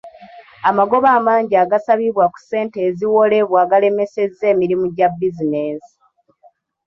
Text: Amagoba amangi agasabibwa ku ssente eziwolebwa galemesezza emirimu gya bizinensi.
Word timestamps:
Amagoba 0.69 1.07
amangi 1.17 1.55
agasabibwa 1.63 2.25
ku 2.33 2.37
ssente 2.41 2.77
eziwolebwa 2.87 3.61
galemesezza 3.71 4.43
emirimu 4.53 4.85
gya 4.95 5.07
bizinensi. 5.17 5.93